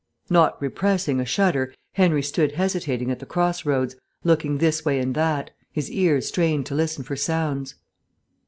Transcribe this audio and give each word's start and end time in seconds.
Not 0.31 0.59
repressing 0.59 1.19
a 1.19 1.25
shudder, 1.25 1.75
Henry 1.93 2.23
stood 2.23 2.53
hesitating 2.53 3.11
at 3.11 3.19
the 3.19 3.25
cross 3.27 3.67
roads, 3.67 3.95
looking 4.23 4.57
this 4.57 4.83
way 4.83 4.97
and 4.99 5.13
that, 5.13 5.51
his 5.71 5.91
ears 5.91 6.27
strained 6.27 6.65
to 6.65 6.73
listen 6.73 7.03
for 7.03 7.15
sounds. 7.15 7.75